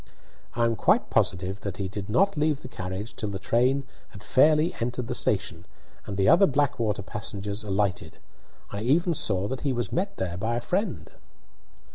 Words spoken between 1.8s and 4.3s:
did not leave the carriage till the train had